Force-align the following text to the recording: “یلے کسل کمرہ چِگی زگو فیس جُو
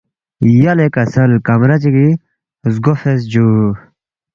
“یلے 0.61 0.87
کسل 0.95 1.31
کمرہ 1.47 1.77
چِگی 1.81 2.09
زگو 2.73 2.93
فیس 3.01 3.21
جُو 3.31 3.47